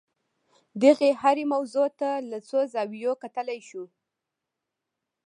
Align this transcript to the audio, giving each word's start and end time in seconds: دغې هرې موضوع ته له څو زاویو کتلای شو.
دغې 0.83 1.09
هرې 1.21 1.45
موضوع 1.53 1.87
ته 1.99 2.09
له 2.29 2.37
څو 2.49 2.59
زاویو 2.73 3.13
کتلای 3.23 3.59
شو. 3.69 3.83